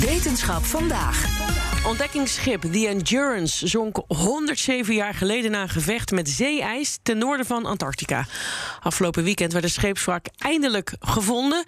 Wetenschap 0.00 0.64
vandaag. 0.64 1.26
Ontdekkingsschip 1.86 2.62
The 2.72 2.88
Endurance 2.88 3.68
zonk 3.68 4.02
107 4.06 4.94
jaar 4.94 5.14
geleden 5.14 5.50
na 5.50 5.62
een 5.62 5.68
gevecht 5.68 6.10
met 6.10 6.28
zeeijs 6.28 6.98
ten 7.02 7.18
noorden 7.18 7.46
van 7.46 7.66
Antarctica. 7.66 8.26
Afgelopen 8.82 9.24
weekend 9.24 9.52
werd 9.52 9.64
de 9.64 9.70
scheepswrak 9.70 10.26
eindelijk 10.36 10.94
gevonden. 11.00 11.64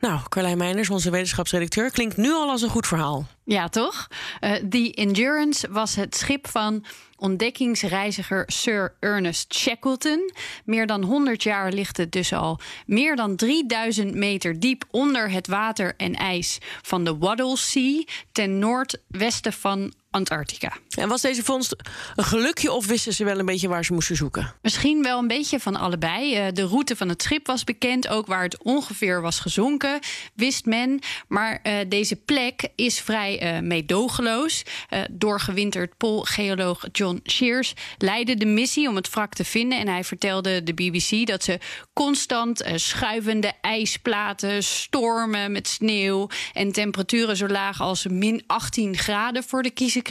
Nou, 0.00 0.20
Carlijn 0.28 0.58
Meijners, 0.58 0.90
onze 0.90 1.10
wetenschapsredacteur, 1.10 1.90
klinkt 1.90 2.16
nu 2.16 2.32
al 2.32 2.50
als 2.50 2.62
een 2.62 2.68
goed 2.68 2.86
verhaal. 2.86 3.26
Ja, 3.44 3.68
toch? 3.68 4.08
Uh, 4.40 4.52
The 4.52 4.94
Endurance 4.94 5.70
was 5.70 5.94
het 5.94 6.16
schip 6.16 6.48
van 6.48 6.84
ontdekkingsreiziger 7.16 8.44
Sir 8.46 8.94
Ernest 9.00 9.54
Shackleton. 9.54 10.32
Meer 10.64 10.86
dan 10.86 11.02
100 11.02 11.42
jaar 11.42 11.72
ligt 11.72 11.96
het 11.96 12.12
dus 12.12 12.32
al 12.32 12.60
meer 12.86 13.16
dan 13.16 13.36
3000 13.36 14.14
meter 14.14 14.60
diep 14.60 14.84
onder 14.90 15.30
het 15.30 15.46
water 15.46 15.94
en 15.96 16.14
ijs 16.14 16.58
van 16.82 17.04
de 17.04 17.18
Weddell 17.18 17.56
Sea 17.56 18.02
ten 18.32 18.58
noordwesten 18.58 19.52
van 19.52 19.92
Antarctica. 20.10 20.72
En 20.88 21.08
was 21.08 21.20
deze 21.20 21.44
vondst 21.44 21.76
een 22.14 22.24
gelukje 22.24 22.72
of 22.72 22.86
wisten 22.86 23.12
ze 23.12 23.24
wel 23.24 23.38
een 23.38 23.46
beetje 23.46 23.68
waar 23.68 23.84
ze 23.84 23.92
moesten 23.92 24.16
zoeken? 24.16 24.54
Misschien 24.62 25.02
wel 25.02 25.18
een 25.18 25.26
beetje 25.26 25.60
van 25.60 25.76
allebei. 25.76 26.34
Eh, 26.34 26.46
de 26.52 26.66
route 26.66 26.96
van 26.96 27.08
het 27.08 27.22
schip 27.22 27.46
was 27.46 27.64
bekend, 27.64 28.08
ook 28.08 28.26
waar 28.26 28.42
het 28.42 28.62
ongeveer 28.62 29.20
was 29.20 29.40
gezonken, 29.40 29.98
wist 30.34 30.64
men. 30.64 31.00
Maar 31.28 31.60
uh, 31.62 31.74
deze 31.88 32.16
plek 32.16 32.68
is 32.74 33.00
vrij 33.00 33.56
uh, 33.56 33.60
meedogenloos. 33.60 34.62
doorgewinterd 35.10 35.96
poolgeoloog 35.96 36.84
John 36.92 37.20
Shears 37.30 37.74
leidde 37.98 38.36
de 38.36 38.46
missie 38.46 38.88
om 38.88 38.96
het 38.96 39.10
wrak 39.10 39.34
te 39.34 39.44
vinden. 39.44 39.78
En 39.78 39.88
hij 39.88 40.04
vertelde 40.04 40.62
de 40.62 40.74
BBC 40.74 41.26
dat 41.26 41.44
ze 41.44 41.58
constant 41.92 42.62
schuivende 42.74 43.52
ijsplaten, 43.60 44.62
stormen 44.62 45.52
met 45.52 45.68
sneeuw 45.68 46.28
en 46.52 46.72
temperaturen 46.72 47.36
zo 47.36 47.46
laag 47.46 47.80
als 47.80 48.06
min 48.06 48.42
18 48.46 48.96
graden 48.96 49.42
voor 49.44 49.62
de 49.62 49.70
kiezer 49.70 50.02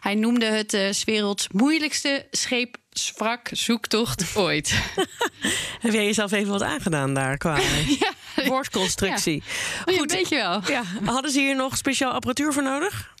Hij 0.00 0.14
noemde 0.14 0.46
het 0.46 0.74
uh, 0.74 0.90
werelds 1.04 1.46
moeilijkste 1.52 2.26
scheepswrak 2.30 3.48
zoektocht 3.52 4.24
ooit. 4.36 4.74
Heb 5.84 5.92
jij 5.92 6.04
jezelf 6.04 6.32
even 6.32 6.52
wat 6.52 6.62
aangedaan 6.62 7.14
daar 7.14 7.36
qua 7.36 7.58
ja. 8.00 8.12
woordconstructie? 8.44 9.42
Ja. 9.84 9.96
Goed, 9.96 10.12
weet 10.12 10.28
je 10.28 10.36
wel. 10.36 10.60
Ja. 10.68 10.82
Hadden 11.04 11.30
ze 11.30 11.40
hier 11.40 11.56
nog 11.56 11.76
speciaal 11.76 12.12
apparatuur 12.12 12.52
voor 12.52 12.62
nodig? 12.62 13.13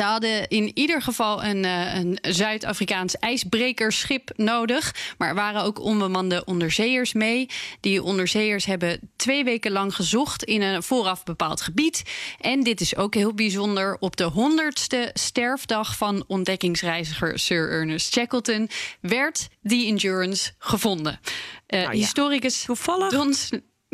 Ze 0.00 0.06
hadden 0.06 0.48
in 0.48 0.70
ieder 0.74 1.02
geval 1.02 1.44
een, 1.44 1.64
uh, 1.64 1.94
een 1.94 2.18
Zuid-Afrikaans 2.22 3.18
ijsbrekerschip 3.18 4.30
nodig. 4.36 4.94
Maar 5.18 5.28
er 5.28 5.34
waren 5.34 5.62
ook 5.62 5.80
onbemande 5.80 6.44
onderzeeërs 6.44 7.12
mee. 7.12 7.48
Die 7.80 8.02
onderzeeërs 8.02 8.64
hebben 8.64 9.10
twee 9.16 9.44
weken 9.44 9.72
lang 9.72 9.94
gezocht 9.94 10.44
in 10.44 10.62
een 10.62 10.82
vooraf 10.82 11.24
bepaald 11.24 11.60
gebied. 11.60 12.02
En 12.40 12.62
dit 12.62 12.80
is 12.80 12.96
ook 12.96 13.14
heel 13.14 13.34
bijzonder. 13.34 13.96
Op 13.98 14.16
de 14.16 14.24
honderdste 14.24 15.10
sterfdag 15.14 15.96
van 15.96 16.24
ontdekkingsreiziger 16.26 17.38
Sir 17.38 17.70
Ernest 17.70 18.12
Shackleton 18.12 18.70
werd 19.00 19.48
die 19.62 19.86
Endurance 19.86 20.52
gevonden. 20.58 21.20
Uh, 21.22 21.80
nou 21.80 21.92
ja. 21.92 21.98
Historicus 21.98 22.62
Toevallig. 22.62 23.10
Don 23.10 23.34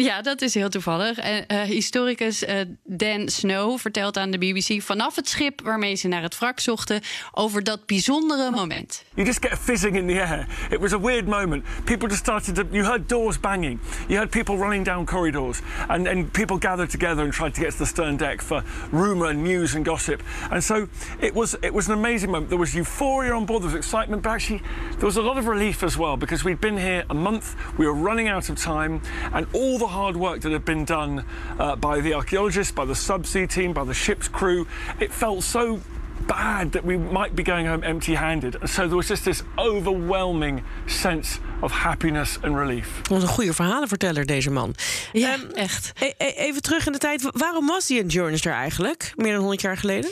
ja, 0.05 0.23
dat 0.23 0.43
is 0.43 0.55
heel 0.55 0.69
toevallig. 0.69 1.19
Uh, 1.19 1.61
historicus 1.61 2.43
uh, 2.43 2.55
Dan 2.84 3.29
Snow 3.29 3.79
vertelt 3.79 4.17
aan 4.17 4.31
de 4.31 4.39
BBC 4.39 4.83
vanaf 4.83 5.17
het 5.17 5.29
schip 5.29 5.61
waarmee 5.61 5.95
ze 5.95 6.09
naar 6.09 6.23
het 6.23 6.39
wrak 6.39 6.61
zochten 6.61 7.01
over 7.33 7.65
dat 7.65 7.87
bijzondere 7.87 8.51
moment. 8.51 9.05
You 9.15 9.27
just 9.27 9.43
get 9.43 9.53
a 9.53 9.57
fizzing 9.57 9.97
in 9.97 10.07
the 10.07 10.21
air. 10.21 10.47
It 10.71 10.81
was 10.81 10.93
a 10.93 11.01
weird 11.01 11.27
moment. 11.27 11.65
People 11.84 12.09
just 12.09 12.21
started 12.21 12.55
to. 12.55 12.62
You 12.71 12.84
heard 12.84 13.09
doors 13.09 13.41
banging. 13.41 13.81
You 14.09 14.19
heard 14.19 14.31
people 14.31 14.57
running 14.57 14.84
down 14.84 15.07
corridors, 15.07 15.61
and, 15.89 16.07
and 16.07 16.33
people 16.33 16.59
gathered 16.59 16.91
together 16.91 17.23
and 17.23 17.33
tried 17.33 17.55
to 17.55 17.61
get 17.61 17.73
to 17.73 17.78
the 17.78 17.87
stern 17.87 18.17
deck 18.17 18.43
for 18.43 18.63
rumor, 18.91 19.27
and 19.27 19.43
news, 19.43 19.75
and 19.75 19.84
gossip. 19.84 20.23
And 20.51 20.65
so 20.65 20.89
it 21.19 21.33
was. 21.34 21.57
It 21.61 21.73
was 21.73 21.89
an 21.89 21.93
amazing 21.93 22.31
moment. 22.31 22.49
There 22.49 22.61
was 22.61 22.75
euphoria 22.75 23.33
on 23.33 23.45
board. 23.47 23.63
There 23.63 23.71
was 23.71 23.87
excitement, 23.87 24.23
but 24.23 24.31
actually 24.31 24.61
there 24.99 25.07
was 25.07 25.17
a 25.17 25.23
lot 25.23 25.39
of 25.39 25.47
relief 25.47 25.83
as 25.83 25.97
well 25.97 26.17
because 26.17 26.45
we'd 26.45 26.61
been 26.61 26.78
here 26.78 27.05
a 27.09 27.15
month. 27.15 27.55
We 27.78 27.87
were 27.87 28.09
running 28.09 28.28
out 28.28 28.51
of 28.51 28.57
time, 28.57 29.01
and 29.33 29.47
all 29.53 29.78
the 29.78 29.86
hard 29.89 30.17
work 30.17 30.41
that 30.41 30.53
had 30.53 30.65
been 30.65 30.85
done 30.85 31.25
uh, 31.59 31.77
by 31.77 32.01
the 32.01 32.15
archaeologists, 32.15 32.73
by 32.73 32.85
the 32.85 32.95
subsea 32.95 33.49
team, 33.49 33.73
by 33.73 33.85
the 33.85 33.95
ship's 33.95 34.29
crew, 34.29 34.67
it 34.99 35.13
felt 35.13 35.43
so 35.43 35.81
bad 36.27 36.73
that 36.73 36.85
we 36.85 36.97
might 36.97 37.35
be 37.35 37.43
going 37.43 37.67
home 37.67 37.85
empty 37.85 38.15
handed. 38.15 38.57
So 38.65 38.87
there 38.87 38.97
was 38.97 39.09
just 39.09 39.25
this 39.25 39.43
overwhelming 39.57 40.63
sense 40.87 41.39
of 41.61 41.73
happiness 41.73 42.39
and 42.43 42.57
relief. 42.57 42.89
Wat 43.09 43.23
een 43.23 43.29
goede 43.29 43.53
verhalenverteller, 43.53 44.27
deze 44.27 44.51
man. 44.51 44.75
Ja, 45.13 45.35
um, 45.35 45.51
echt. 45.51 45.93
E 45.99 46.13
even 46.19 46.63
terug 46.63 46.87
in 46.87 46.93
de 46.93 46.99
tijd. 46.99 47.29
Waarom 47.33 47.67
was 47.67 47.87
die 47.87 48.01
Endurance 48.01 48.49
er 48.49 48.55
eigenlijk, 48.55 49.13
meer 49.17 49.31
dan 49.31 49.41
100 49.41 49.61
jaar 49.61 49.77
geleden? 49.77 50.11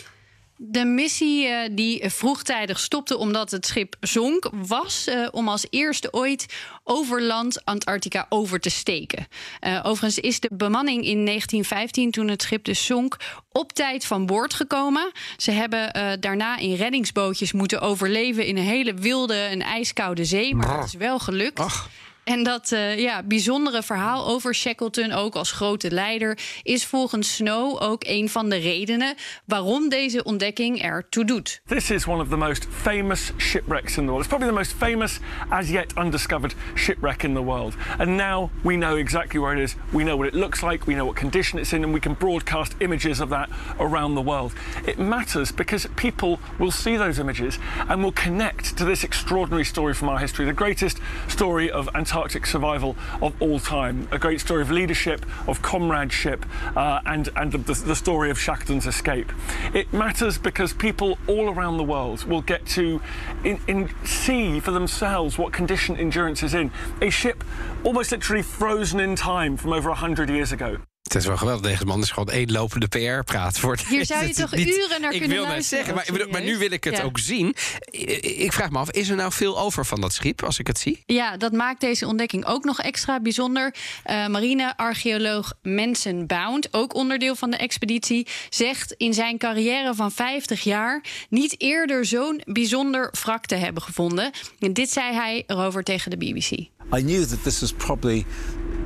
De 0.67 0.85
missie 0.85 1.49
uh, 1.49 1.59
die 1.71 2.11
vroegtijdig 2.11 2.81
stopte 2.81 3.17
omdat 3.17 3.51
het 3.51 3.67
schip 3.67 3.97
zonk, 4.01 4.51
was 4.53 5.09
uh, 5.09 5.29
om 5.31 5.49
als 5.49 5.67
eerste 5.71 6.13
ooit 6.13 6.47
over 6.85 7.23
land 7.23 7.65
Antarctica 7.65 8.27
over 8.29 8.61
te 8.61 8.71
steken. 8.71 9.27
Uh, 9.61 9.81
overigens 9.83 10.19
is 10.19 10.41
de 10.41 10.51
bemanning 10.53 11.05
in 11.05 11.25
1915, 11.25 12.11
toen 12.11 12.29
het 12.29 12.43
schip 12.43 12.65
dus 12.65 12.87
zonk, 12.87 13.17
op 13.53 13.73
tijd 13.73 14.05
van 14.05 14.27
boord 14.27 14.55
gekomen. 14.55 15.13
Ze 15.37 15.51
hebben 15.51 16.21
daarna 16.21 16.57
in 16.57 16.75
reddingsbootjes 16.75 17.53
moeten 17.53 17.81
overleven 17.81 18.47
in 18.47 18.57
een 18.57 18.65
hele 18.65 18.95
wilde 18.95 19.35
en 19.35 19.63
ijskoude 19.63 20.25
zee, 20.25 20.55
maar 20.55 20.77
dat 20.77 20.87
is 20.87 20.95
wel 20.95 21.19
gelukt. 21.19 21.61
Ach. 21.61 21.89
En 22.25 22.43
dat 22.43 22.71
uh, 22.71 22.99
ja, 22.99 23.23
bijzondere 23.23 23.83
verhaal 23.83 24.27
over 24.27 24.55
Shackleton, 24.55 25.13
ook 25.13 25.35
als 25.35 25.53
grote 25.53 25.91
leider, 25.91 26.39
is 26.63 26.87
volgens 26.87 27.35
Snow 27.35 27.83
ook 27.83 28.03
een 28.07 28.29
van 28.29 28.49
de 28.49 28.57
redenen 28.57 29.15
waarom 29.45 29.89
deze 29.89 30.25
ontdekking 30.25 30.83
ertoe 30.83 31.25
doet. 31.25 31.61
This 31.67 31.91
is 31.91 32.07
one 32.07 32.23
of 32.23 32.29
the 32.29 32.37
most 32.37 32.67
famous 32.71 33.33
shipwrecks 33.37 33.97
in 33.97 34.05
the 34.05 34.11
world. 34.11 34.19
It's 34.19 34.29
probably 34.29 34.49
the 34.49 34.55
most 34.55 34.73
famous 34.79 35.19
as 35.49 35.69
yet 35.69 35.97
undiscovered 35.97 36.55
shipwreck 36.75 37.23
in 37.23 37.35
the 37.35 37.43
world. 37.43 37.75
And 37.99 38.17
now 38.17 38.51
we 38.63 38.75
know 38.75 38.97
exactly 38.97 39.41
where 39.41 39.57
it 39.57 39.63
is. 39.63 39.77
We 39.93 40.03
know 40.03 40.17
what 40.17 40.29
it 40.29 40.35
looks 40.35 40.63
like. 40.63 40.87
We 40.87 40.95
know 40.95 41.07
what 41.07 41.17
condition 41.17 41.59
it's 41.59 41.73
in, 41.73 41.85
and 41.85 41.93
we 41.93 42.01
can 42.01 42.15
broadcast 42.15 42.75
images 42.81 43.21
of 43.21 43.29
that 43.29 43.49
around 43.79 44.15
the 44.15 44.25
world. 44.25 44.53
It 44.87 44.99
matters 44.99 45.53
because 45.53 45.89
people 45.97 46.39
will 46.59 46.73
see 46.73 46.97
those 46.97 47.19
images 47.21 47.59
and 47.89 48.03
will 48.03 48.13
connect 48.13 48.77
to 48.77 48.85
this 48.85 49.05
extraordinary 49.05 49.65
story 49.65 49.95
from 49.95 50.09
our 50.09 50.19
history, 50.19 50.47
the 50.47 50.65
greatest 50.65 50.99
story 51.29 51.71
of 51.71 51.89
Antarctic 52.15 52.47
survival 52.47 52.95
of 53.21 53.35
all 53.43 53.59
time. 53.59 54.07
A 54.13 54.21
great 54.21 54.41
story 54.41 54.63
of 54.63 54.71
leadership, 54.71 55.27
of 55.49 55.63
comradeship, 55.63 56.47
uh, 56.77 57.01
and, 57.07 57.29
and 57.35 57.51
the, 57.51 57.59
the, 57.59 57.97
story 57.97 58.31
of 58.31 58.39
Shackleton's 58.39 58.87
escape. 58.87 59.33
It 59.75 59.93
matters 59.93 60.39
because 60.39 60.73
people 60.73 61.19
all 61.27 61.51
around 61.51 61.77
the 61.77 61.83
world 61.83 62.23
will 62.23 62.43
get 62.43 62.67
to 62.67 63.03
in, 63.43 63.59
in 63.67 63.91
see 64.05 64.61
for 64.61 64.71
themselves 64.71 65.39
what 65.39 65.53
condition 65.53 65.97
Endurance 65.97 66.45
is 66.45 66.55
in. 66.55 66.71
A 67.03 67.11
ship 67.11 67.43
almost 67.83 68.13
literally 68.13 68.43
frozen 68.43 69.01
in 69.01 69.17
time 69.17 69.57
from 69.57 69.73
over 69.73 69.89
100 69.89 70.31
years 70.31 70.53
ago. 70.53 70.79
Het 71.05 71.15
is 71.15 71.27
wel 71.27 71.37
geweldig. 71.37 71.71
Deze 71.71 71.85
man 71.85 72.01
is 72.01 72.11
gewoon 72.11 72.31
één 72.31 72.53
lopende 72.53 72.89
PR-praat. 72.89 73.59
voor 73.59 73.79
Hier 73.89 74.07
zou 74.07 74.27
je 74.27 74.35
toch 74.35 74.55
niet, 74.55 74.69
uren 74.69 75.01
naar 75.01 75.13
ik 75.13 75.21
kunnen 75.21 75.37
wil 75.37 75.47
net 75.47 75.65
zeggen, 75.65 75.95
maar, 75.95 76.29
maar, 76.31 76.43
nu 76.43 76.59
wil 76.59 76.71
ik 76.71 76.85
het 76.85 76.97
ja. 76.97 77.03
ook 77.03 77.19
zien. 77.19 77.55
Ik 78.21 78.53
vraag 78.53 78.71
me 78.71 78.79
af, 78.79 78.91
is 78.91 79.09
er 79.09 79.17
nou 79.17 79.33
veel 79.33 79.59
over 79.59 79.87
van 79.87 80.01
dat 80.01 80.13
schip 80.13 80.43
als 80.43 80.59
ik 80.59 80.67
het 80.67 80.79
zie? 80.79 81.03
Ja, 81.07 81.37
dat 81.37 81.53
maakt 81.53 81.81
deze 81.81 82.07
ontdekking 82.07 82.45
ook 82.47 82.65
nog 82.65 82.81
extra 82.81 83.21
bijzonder. 83.21 83.75
Uh, 84.07 84.27
Marinearcheoloog 84.27 85.53
Manson 85.63 86.27
Bound, 86.27 86.69
ook 86.71 86.95
onderdeel 86.95 87.37
van 87.37 87.51
de 87.51 87.57
expeditie, 87.57 88.27
zegt 88.51 88.93
in 88.93 89.15
zijn 89.15 89.39
carrière 89.39 89.95
van 89.95 90.13
50 90.13 90.63
jaar 90.63 91.05
niet 91.29 91.61
eerder 91.61 92.07
zo'n 92.07 92.43
bijzonder 92.45 93.13
wrak 93.23 93.47
te 93.47 93.55
hebben 93.55 93.83
gevonden. 93.83 94.31
En 94.59 94.73
dit 94.73 94.91
zei 94.91 95.15
hij 95.15 95.45
erover 95.47 95.83
tegen 95.83 96.11
de 96.11 96.17
BBC. 96.17 96.51
I 96.51 97.03
knew 97.03 97.25
that 97.25 97.43
this 97.43 97.61
was 97.61 97.73
probably 97.73 98.27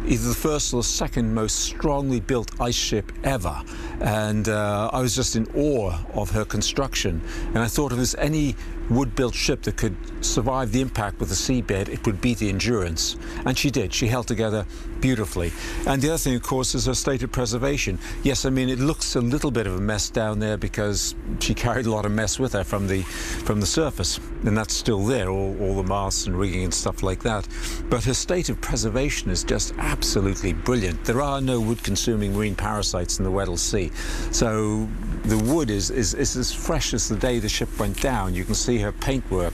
either 0.07 0.29
the 0.29 0.35
first 0.35 0.73
or 0.73 0.79
the 0.81 0.89
second 0.89 1.35
most 1.35 1.61
strongly 1.61 2.21
built 2.21 2.61
ice 2.61 2.75
ship 2.75 3.13
ever. 3.25 3.63
And 4.01 4.49
uh, 4.49 4.91
I 4.93 5.01
was 5.01 5.15
just 5.15 5.37
in 5.37 5.47
awe 5.55 5.99
of 6.15 6.31
her 6.31 6.45
construction. 6.45 7.21
And 7.49 7.59
I 7.59 7.67
thought 7.67 7.93
if 7.93 7.97
there's 7.97 8.15
any 8.17 8.57
wood 8.91 9.15
built 9.15 9.35
ship 9.35 9.63
that 9.63 9.77
could 9.77 9.97
survive 10.25 10.73
the 10.73 10.81
impact 10.81 11.21
with 11.21 11.29
the 11.29 11.35
seabed, 11.35 11.89
it 11.89 12.05
would 12.07 12.21
be 12.21 12.35
the 12.35 12.49
Endurance. 12.49 13.17
And 13.45 13.57
she 13.57 13.71
did. 13.71 13.93
She 13.93 14.07
held 14.07 14.27
together 14.27 14.67
beautifully. 15.01 15.53
And 15.87 16.03
the 16.03 16.09
other 16.09 16.19
thing, 16.19 16.35
of 16.35 16.43
course, 16.43 16.75
is 16.75 16.87
her 16.87 16.95
state 16.95 17.23
of 17.23 17.31
preservation. 17.31 17.99
Yes, 18.23 18.45
I 18.45 18.51
mean, 18.51 18.69
it 18.69 18.79
looks 18.79 19.15
a 19.17 19.21
little 19.21 19.51
bit 19.51 19.67
of 19.67 19.77
a 19.77 19.81
mess 19.81 20.11
down 20.11 20.39
there 20.39 20.57
because 20.57 21.15
she 21.41 21.55
carried 21.55 21.87
a 21.87 21.91
lot 21.91 22.05
of 22.05 22.13
mess 22.13 22.39
with 22.39 22.53
her 22.55 22.65
from 22.65 22.89
the, 22.89 23.03
from 23.03 23.61
the 23.61 23.67
surface. 23.67 24.19
And 24.45 24.57
that's 24.57 24.75
still 24.75 25.05
there, 25.05 25.29
all, 25.29 25.57
all 25.61 25.77
the 25.77 25.89
masts 25.89 26.27
and 26.27 26.39
rigging 26.39 26.65
and 26.65 26.75
stuff 26.75 27.03
like 27.03 27.23
that. 27.23 27.47
But 27.89 28.05
her 28.05 28.15
state 28.15 28.49
of 28.49 28.61
preservation 28.61 29.31
is 29.31 29.45
just 29.45 29.75
absolutely 29.79 30.53
brilliant. 30.53 31.05
There 31.05 31.21
are 31.21 31.41
no 31.41 31.61
wood 31.61 31.83
consuming 31.83 32.35
marine 32.35 32.55
parasites 32.55 33.19
in 33.19 33.25
the 33.25 33.31
Weddell 33.31 33.57
Sea. 33.57 33.91
So 34.31 34.89
the 35.25 35.39
wood 35.39 35.71
is, 35.71 35.91
is, 35.91 36.15
is 36.15 36.37
as 36.37 36.53
fresh 36.53 36.95
as 36.95 37.09
the 37.09 37.17
day 37.17 37.39
the 37.39 37.49
ship 37.49 37.69
went 37.79 38.01
down. 38.01 38.35
You 38.35 38.45
can 38.45 38.55
see 38.55 38.78
her 38.83 38.93
paintwork, 38.93 39.53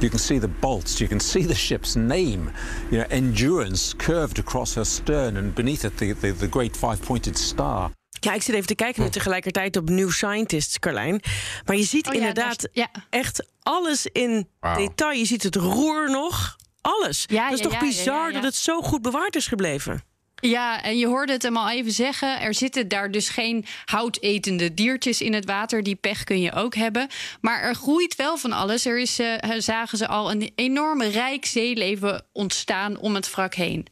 you 0.00 0.10
can 0.10 0.18
see 0.18 0.40
the 0.40 0.48
bolts, 0.60 0.98
you 0.98 1.08
can 1.08 1.20
see 1.20 1.46
the 1.46 1.54
ship's 1.54 1.94
name, 1.94 2.50
you 2.90 2.98
know, 2.98 3.06
endurance 3.08 3.96
curved 3.96 4.38
across 4.38 4.74
her 4.74 4.84
stern, 4.84 5.36
and 5.36 5.54
beneath 5.54 5.84
it 5.84 5.96
the, 5.96 6.12
the, 6.12 6.32
the 6.32 6.48
great 6.48 6.76
five-pointed 6.76 7.38
star. 7.38 7.90
Ja, 8.20 8.32
ik 8.32 8.42
zit 8.42 8.54
even 8.54 8.66
te 8.66 8.74
kijken 8.74 9.02
nu 9.02 9.10
tegelijkertijd 9.10 9.76
op 9.76 9.90
New 9.90 10.10
Scientist, 10.10 10.78
Carlijn. 10.78 11.20
Maar 11.64 11.76
je 11.76 11.84
ziet 11.84 12.06
Oh 12.06 12.12
ja, 12.12 12.18
inderdaad 12.18 12.68
ja. 12.72 12.88
echt 13.10 13.46
alles 13.62 14.06
in 14.06 14.48
detail. 14.60 15.18
Je 15.18 15.24
ziet 15.24 15.42
het 15.42 15.56
roer 15.56 16.10
nog, 16.10 16.56
alles. 16.80 17.24
Ja, 17.26 17.44
dat 17.44 17.52
is 17.52 17.58
ja, 17.58 17.64
toch 17.64 17.72
ja, 17.72 17.78
ja, 17.78 17.86
bizar 17.86 18.14
ja, 18.14 18.26
ja. 18.26 18.32
dat 18.32 18.42
het 18.42 18.54
zo 18.54 18.82
goed 18.82 19.02
bewaard 19.02 19.36
is 19.36 19.46
gebleven? 19.46 20.04
Ja, 20.40 20.82
en 20.82 20.98
je 20.98 21.06
hoorde 21.06 21.32
het 21.32 21.42
hem 21.42 21.56
al 21.56 21.70
even 21.70 21.92
zeggen. 21.92 22.40
Er 22.40 22.54
zitten 22.54 22.88
daar 22.88 23.10
dus 23.10 23.28
geen 23.28 23.64
houtetende 23.84 24.74
diertjes 24.74 25.20
in 25.20 25.34
het 25.34 25.44
water. 25.44 25.82
Die 25.82 25.94
pech 25.94 26.24
kun 26.24 26.40
je 26.40 26.52
ook 26.52 26.74
hebben. 26.74 27.08
Maar 27.40 27.60
er 27.60 27.74
groeit 27.74 28.16
wel 28.16 28.36
van 28.36 28.52
alles. 28.52 28.86
Er 28.86 28.98
is, 28.98 29.18
eh, 29.18 29.34
zagen 29.58 29.98
ze 29.98 30.08
al 30.08 30.30
een 30.30 30.52
enorme 30.54 31.08
rijk 31.08 31.44
zeeleven 31.44 32.24
ontstaan 32.32 32.98
om 32.98 33.14
het 33.14 33.30
wrak 33.30 33.54
heen. 33.54 33.86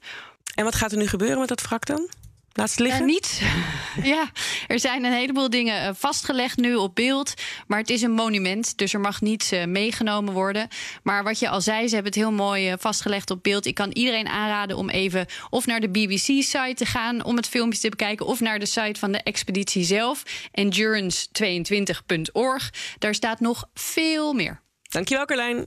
En 0.54 0.64
wat 0.64 0.74
gaat 0.74 0.92
er 0.92 0.98
nu 0.98 1.06
gebeuren 1.06 1.38
met 1.38 1.48
dat 1.48 1.62
wrak 1.62 1.86
dan? 1.86 2.08
Laat 2.56 2.70
het 2.70 2.78
liggen? 2.78 3.06
Niet. 3.06 3.42
ja, 4.02 4.30
er 4.66 4.80
zijn 4.80 5.04
een 5.04 5.12
heleboel 5.12 5.50
dingen 5.50 5.82
eh, 5.82 5.90
vastgelegd 5.94 6.56
nu 6.56 6.74
op 6.74 6.94
beeld. 6.94 7.34
Maar 7.66 7.78
het 7.78 7.90
is 7.90 8.02
een 8.02 8.12
monument, 8.12 8.78
dus 8.78 8.94
er 8.94 9.00
mag 9.00 9.20
niets 9.20 9.52
eh, 9.52 9.64
meegenomen 9.64 10.32
worden. 10.32 10.68
Maar 11.02 11.24
wat 11.24 11.38
je 11.38 11.48
al 11.48 11.60
zei, 11.60 11.88
ze 11.88 11.94
hebben 11.94 12.12
het 12.12 12.20
heel 12.20 12.32
mooi 12.32 12.68
eh, 12.68 12.74
vastgelegd 12.78 13.30
op 13.30 13.42
beeld. 13.42 13.66
Ik 13.66 13.74
kan 13.74 13.90
iedereen 13.90 14.28
aanraden 14.28 14.76
om 14.76 14.90
even 14.90 15.26
of 15.50 15.66
naar 15.66 15.80
de 15.80 15.88
BBC-site 15.88 16.74
te 16.74 16.86
gaan 16.86 17.24
om 17.24 17.36
het 17.36 17.48
filmpje 17.48 17.80
te 17.80 17.88
bekijken, 17.88 18.26
of 18.26 18.40
naar 18.40 18.58
de 18.58 18.66
site 18.66 19.00
van 19.00 19.12
de 19.12 19.22
expeditie 19.22 19.84
zelf, 19.84 20.22
endurance22.org. 20.60 22.72
Daar 22.98 23.14
staat 23.14 23.40
nog 23.40 23.68
veel 23.74 24.32
meer. 24.32 24.60
Dankjewel, 24.82 25.24
Carlijn. 25.24 25.66